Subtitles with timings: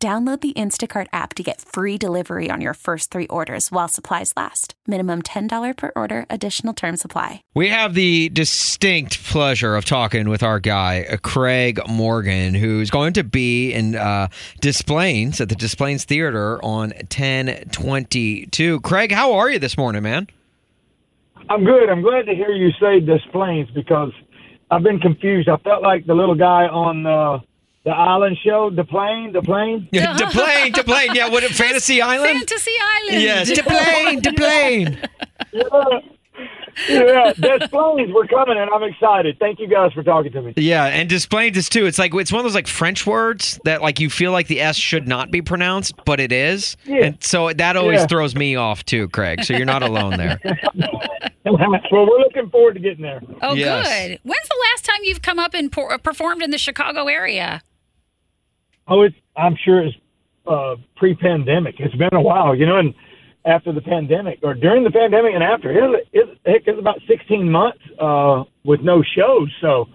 [0.00, 4.32] Download the Instacart app to get free delivery on your first three orders while supplies
[4.36, 4.74] last.
[4.86, 7.42] Minimum $10 per order, additional term supply.
[7.52, 13.14] We have the distinct pleasure of talking with our guy, uh, Craig Morgan, who's going
[13.14, 14.28] to be in uh,
[14.60, 18.80] Des Plaines at the Des Plaines Theater on 1022.
[18.82, 20.28] Craig, how are you this morning, man?
[21.50, 21.90] I'm good.
[21.90, 24.12] I'm glad to hear you say Des Plaines because
[24.70, 25.48] I've been confused.
[25.48, 27.40] I felt like the little guy on uh,
[27.88, 29.88] the island show, the plane, the plane.
[29.92, 31.14] Yeah, to plane, the plane.
[31.14, 32.36] Yeah, what Fantasy Island?
[32.36, 33.22] Fantasy Island.
[33.22, 35.00] Yes, the plane, the plane.
[35.54, 36.00] Yeah,
[36.90, 37.32] yeah.
[37.32, 39.38] Des planes were coming, and I'm excited.
[39.40, 40.52] Thank you guys for talking to me.
[40.58, 41.86] Yeah, and Des Plaines is too.
[41.86, 44.60] It's like it's one of those like French words that like you feel like the
[44.60, 46.76] S should not be pronounced, but it is.
[46.84, 47.04] Yeah.
[47.06, 48.06] And so that always Yeah.
[48.06, 49.44] throws me off too, Craig.
[49.44, 50.38] So you're not alone there.
[51.44, 53.22] well, we're looking forward to getting there.
[53.42, 53.88] Oh, Yes.
[53.88, 54.20] good.
[54.22, 57.62] When's the last time you've come up and performed in the Chicago area?
[58.88, 59.16] Oh, it's.
[59.36, 59.96] I'm sure it's
[60.46, 61.76] uh, pre-pandemic.
[61.78, 62.94] It's been a while, you know, and
[63.44, 67.50] after the pandemic or during the pandemic and after, it, it, heck, it's about 16
[67.50, 69.48] months uh, with no shows.
[69.60, 69.88] So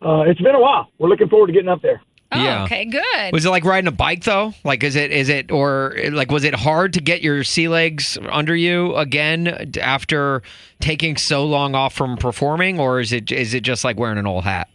[0.00, 0.88] uh, it's been a while.
[0.98, 2.00] We're looking forward to getting up there.
[2.32, 2.64] Oh, Yeah.
[2.64, 3.32] okay, good.
[3.32, 4.54] Was it like riding a bike though?
[4.64, 8.18] Like, is it is it or like was it hard to get your sea legs
[8.30, 10.42] under you again after
[10.80, 14.26] taking so long off from performing, or is it is it just like wearing an
[14.26, 14.68] old hat?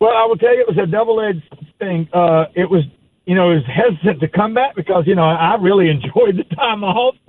[0.00, 1.42] Well, I will tell you, it was a double-edged
[1.78, 2.08] thing.
[2.12, 2.84] Uh, it was,
[3.26, 6.44] you know, it was hesitant to come back because, you know, I really enjoyed the
[6.54, 7.14] time off.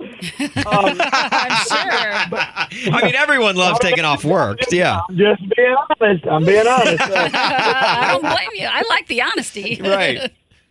[0.66, 2.92] Um, I'm sure.
[2.92, 4.58] I mean, everyone loves taking off work.
[4.70, 6.26] Yeah, I'm just being honest.
[6.26, 7.00] I'm being honest.
[7.00, 8.66] Uh, I don't blame you.
[8.70, 9.80] I like the honesty.
[9.82, 10.30] right.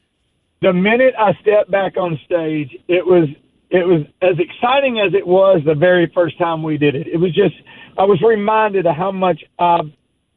[0.61, 3.27] the minute I stepped back on stage, it was
[3.69, 7.07] it was as exciting as it was the very first time we did it.
[7.07, 7.55] It was just
[7.97, 9.81] I was reminded of how much I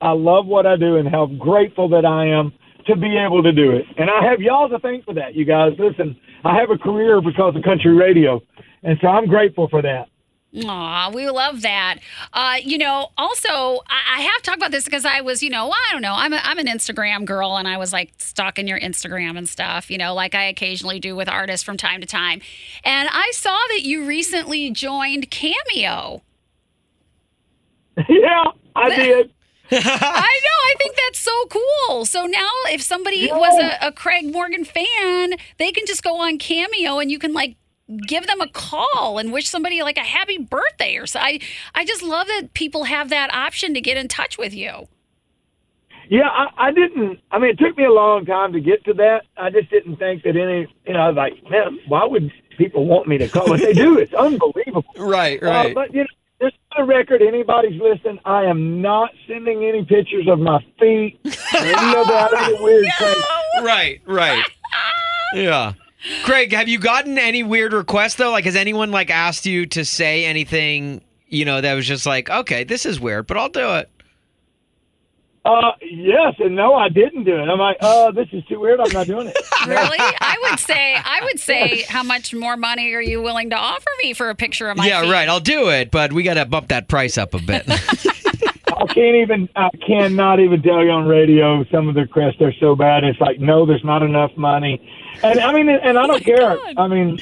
[0.00, 2.52] I love what I do and how grateful that I am
[2.86, 3.84] to be able to do it.
[3.96, 5.72] And I have y'all to thank for that, you guys.
[5.78, 8.40] Listen, I have a career because of country radio,
[8.82, 10.08] and so I'm grateful for that.
[10.54, 11.98] Aw, we love that.
[12.34, 15.70] Uh, you know, also, I, I have talked about this because I was, you know,
[15.70, 18.78] I don't know, I'm, a, I'm an Instagram girl and I was like stalking your
[18.78, 22.42] Instagram and stuff, you know, like I occasionally do with artists from time to time.
[22.84, 26.22] And I saw that you recently joined Cameo.
[28.08, 28.44] yeah,
[28.76, 29.32] I did.
[29.72, 30.58] I know.
[30.62, 32.04] I think that's so cool.
[32.04, 36.38] So now, if somebody was a, a Craig Morgan fan, they can just go on
[36.38, 37.56] Cameo and you can like
[38.06, 41.20] give them a call and wish somebody like a happy birthday or so.
[41.20, 41.40] I,
[41.74, 44.88] I just love that people have that option to get in touch with you.
[46.08, 47.20] Yeah, I, I didn't.
[47.30, 49.22] I mean, it took me a long time to get to that.
[49.36, 50.66] I just didn't think that any.
[50.86, 53.46] You know, I was like, man, why would people want me to call?
[53.48, 53.98] But they do.
[53.98, 54.84] It's unbelievable.
[54.98, 56.06] Right, Uh, but you know,
[56.42, 61.18] just for the record, anybody's listening, I am not sending any pictures of my feet
[61.24, 63.64] or any of that other weird thing.
[63.64, 64.44] right, right.
[65.34, 65.72] Yeah.
[66.24, 68.30] Craig, have you gotten any weird requests though?
[68.32, 71.02] Like, has anyone like asked you to say anything?
[71.28, 73.88] You know, that was just like, okay, this is weird, but I'll do it.
[75.44, 77.48] Uh, yes and no, I didn't do it.
[77.48, 78.80] I'm like, uh, this is too weird.
[78.80, 79.36] I'm not doing it.
[79.64, 79.98] Really?
[80.00, 83.90] I would say, I would say, how much more money are you willing to offer
[84.02, 85.12] me for a picture of my yeah, feet?
[85.12, 85.28] right.
[85.28, 87.62] I'll do it, but we got to bump that price up a bit.
[87.68, 89.48] I can't even.
[89.54, 91.64] I cannot even tell you on radio.
[91.70, 93.04] Some of the requests are so bad.
[93.04, 94.84] It's like, no, there's not enough money.
[95.22, 96.56] And I mean, and I don't care.
[96.56, 96.74] God.
[96.76, 97.20] I mean,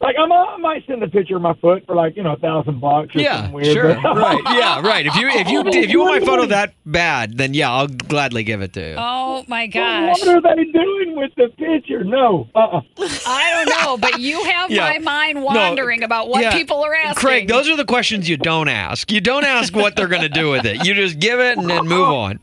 [0.00, 2.36] like I'm, I might send a picture of my foot for like you know a
[2.38, 3.66] thousand bucks or yeah, weird.
[3.74, 3.94] sure.
[4.02, 4.40] but- right.
[4.46, 5.06] Yeah, right.
[5.06, 8.44] If you if you if you want my photo that bad, then yeah, I'll gladly
[8.44, 8.94] give it to you.
[8.98, 10.20] Oh my gosh.
[10.24, 12.04] What are they doing with the picture?
[12.04, 12.48] No.
[12.54, 12.80] Uh-uh.
[13.26, 14.88] I don't know, but you have Yeah.
[14.90, 16.52] my mind wandering about what Yeah.
[16.52, 17.14] people are asking.
[17.20, 19.10] Craig, those are the questions you don't ask.
[19.10, 20.86] You don't ask what they're going to do with it.
[20.86, 22.38] You just give it and then move on.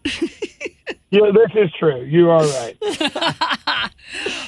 [1.12, 2.01] Yeah, this is true.
[2.04, 2.78] You are right.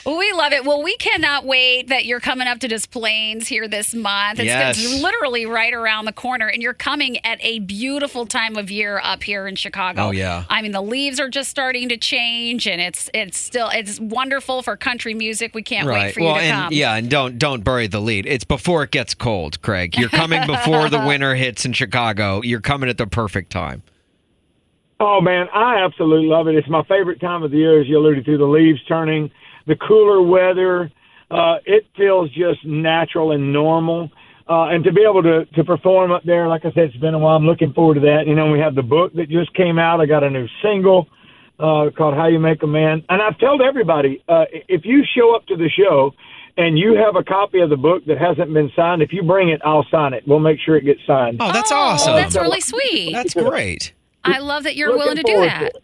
[0.08, 0.64] We love it.
[0.64, 4.40] Well, we cannot wait that you're coming up to Des Plaines here this month.
[4.40, 4.78] It's, Yes.
[4.80, 9.02] it's literally right around the corner, and you're coming at a beautiful time of year
[9.04, 10.04] up here in Chicago.
[10.04, 10.46] Oh, yeah.
[10.50, 14.62] I mean, the leaves are just starting to change, and it's it's still it's wonderful
[14.64, 15.54] for country music.
[15.54, 16.74] We can't wait for well, you to and come.
[16.74, 18.26] yeah, and don't don't bury the lead.
[18.26, 19.98] It's before it gets cold, Craig.
[19.98, 22.42] You're coming before the winter hits in Chicago.
[22.44, 23.84] You're coming at the perfect time.
[25.02, 26.56] Oh man, I absolutely love it.
[26.56, 28.38] It's my favorite time of the year, as you alluded to.
[28.38, 29.30] The leaves turning,
[29.68, 30.92] the cooler weather.
[31.30, 34.10] uh, it feels just natural and normal.
[34.50, 37.14] Uh, and to be able to, to perform up there, like I said, it's been
[37.14, 37.36] a while.
[37.36, 38.28] I'm looking forward to that.
[38.28, 40.00] You know, we have the book that just came out.
[40.00, 41.08] I got a new single
[41.60, 43.04] uh, called How You Make a Man.
[43.10, 46.12] And I've told everybody, uh, if you show up to the show
[46.56, 49.50] and you have a copy of the book that hasn't been signed, if you bring
[49.50, 50.24] it, I'll sign it.
[50.26, 51.38] We'll make sure it gets signed.
[51.42, 52.16] Oh, that's oh, awesome.
[52.16, 53.12] That's really sweet.
[53.12, 53.92] That's great.
[54.24, 55.62] I love that you're Looking willing to do that.
[55.64, 55.84] it.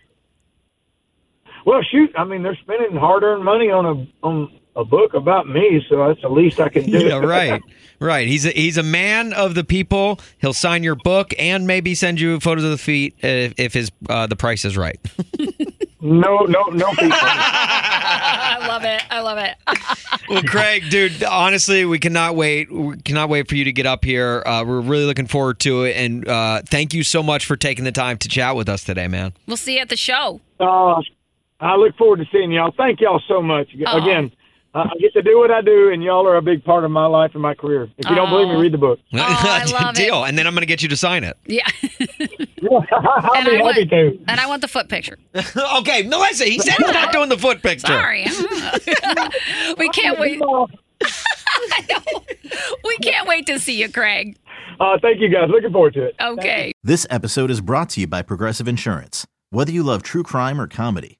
[1.65, 5.86] Well, shoot, I mean, they're spending hard-earned money on a on a book about me,
[5.88, 7.06] so that's the least I can do.
[7.06, 7.62] Yeah, right.
[8.00, 8.27] Right.
[8.27, 10.19] He's a, he's a man of the people.
[10.39, 13.92] He'll sign your book and maybe send you photos of the feet if, if his
[14.10, 15.00] uh, the price is right.
[16.04, 17.12] No, no, no people.
[17.13, 19.01] I love it.
[19.09, 19.56] I love it.
[20.27, 22.69] well, Craig, dude, honestly, we cannot wait.
[22.69, 24.44] We cannot wait for you to get up here.
[24.45, 27.86] Uh, we're really looking forward to it, and uh, thank you so much for taking
[27.86, 29.31] the time to chat with us today, man.
[29.48, 30.42] We'll see you at the show.
[30.59, 31.01] Uh,
[31.63, 32.74] I look forward to seeing y'all.
[32.75, 33.69] Thank y'all so much.
[33.86, 33.98] Aw.
[34.04, 34.31] Again,
[34.74, 36.89] I I get to do what I do, and y'all are a big part of
[36.92, 37.89] my life and my career.
[37.98, 39.00] If you don't believe me, read the book.
[39.13, 40.24] Oh, I love Deal.
[40.24, 40.30] it.
[40.30, 41.38] And then I'm going to get you to sign it.
[41.45, 41.68] Yeah.
[42.71, 44.19] I'll and be I happy want, to.
[44.27, 45.18] and I want the foot picture.
[45.80, 47.88] okay, Melissa, he said he's not doing the foot picture.
[47.88, 48.25] Sorry.
[49.77, 50.42] we can't wait.
[52.83, 54.38] We can't wait to see you, Craig.
[54.80, 55.50] Uh, thank you guys.
[55.50, 56.16] Looking forward to it.
[56.19, 56.71] Okay.
[56.83, 59.27] This episode is brought to you by Progressive Insurance.
[59.51, 61.19] Whether you love true crime or comedy,